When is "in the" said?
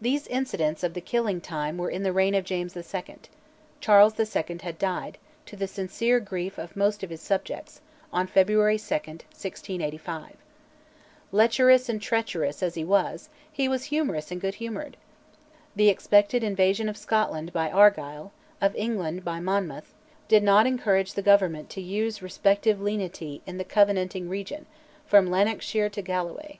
1.90-2.12, 23.46-23.62